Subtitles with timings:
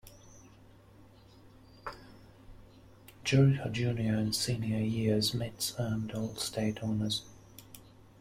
[3.23, 7.23] During her junior and senior years, Mitts earned all-state honors.